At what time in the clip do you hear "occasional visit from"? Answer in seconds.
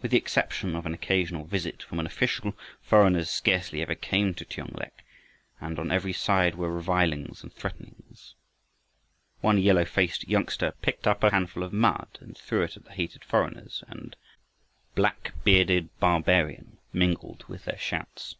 0.94-2.00